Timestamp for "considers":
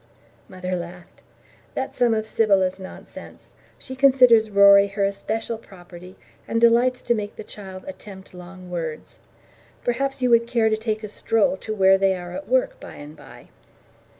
3.95-4.49